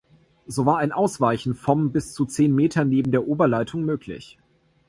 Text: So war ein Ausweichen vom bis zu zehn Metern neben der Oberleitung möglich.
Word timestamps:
So 0.47 0.65
war 0.65 0.79
ein 0.79 0.93
Ausweichen 0.93 1.53
vom 1.53 1.91
bis 1.91 2.15
zu 2.15 2.25
zehn 2.25 2.55
Metern 2.55 2.89
neben 2.89 3.11
der 3.11 3.27
Oberleitung 3.27 3.83
möglich. 3.85 4.39